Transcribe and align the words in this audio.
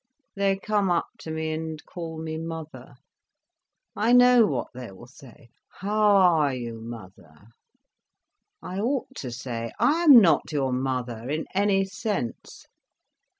They 0.35 0.57
come 0.57 0.89
up 0.89 1.09
to 1.19 1.29
me 1.29 1.51
and 1.51 1.85
call 1.85 2.17
me 2.19 2.35
mother. 2.39 2.95
I 3.95 4.13
know 4.13 4.47
what 4.47 4.69
they 4.73 4.89
will 4.91 5.05
say—'how 5.05 5.91
are 5.95 6.55
you, 6.55 6.81
mother?' 6.81 7.49
I 8.63 8.79
ought 8.79 9.13
to 9.17 9.29
say, 9.29 9.71
'I 9.77 10.03
am 10.05 10.19
not 10.19 10.51
your 10.51 10.73
mother, 10.73 11.29
in 11.29 11.45
any 11.53 11.85
sense. 11.85 12.65